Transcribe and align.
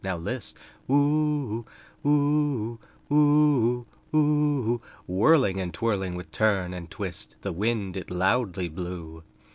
Now 0.03 0.17
list! 0.17 0.57
Woo 0.87 1.59
oo, 1.59 1.65
woo 2.01 2.09
oo, 2.09 2.79
woo 3.07 3.19
oo, 3.71 3.87
woo 4.11 4.17
oo 4.65 4.81
Whirling 5.05 5.59
and 5.61 5.71
twirling, 5.71 6.15
with 6.15 6.31
turn 6.31 6.73
and 6.73 6.89
twist, 6.89 7.35
The 7.43 7.51
wind 7.53 7.95
it 7.95 8.09
loudly 8.09 8.67
blew. 8.67 9.21